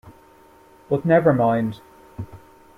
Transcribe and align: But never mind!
But 0.89 1.05
never 1.05 1.31
mind! 1.31 1.79